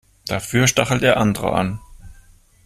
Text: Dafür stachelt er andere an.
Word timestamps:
Dafür 0.25 0.65
stachelt 0.67 1.03
er 1.03 1.17
andere 1.17 1.53
an. 1.53 1.79